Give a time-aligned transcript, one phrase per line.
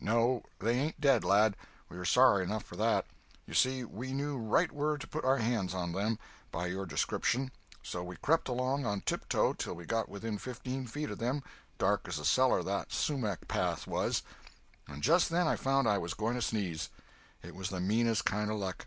[0.00, 3.06] No, they ain't dead, lad—we are sorry enough for that.
[3.44, 6.16] You see we knew right where to put our hands on them,
[6.52, 7.50] by your description;
[7.82, 12.20] so we crept along on tiptoe till we got within fifteen feet of them—dark as
[12.20, 16.88] a cellar that sumach path was—and just then I found I was going to sneeze.
[17.42, 18.86] It was the meanest kind of luck!